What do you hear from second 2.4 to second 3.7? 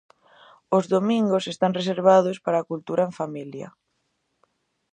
para a cultura en familia.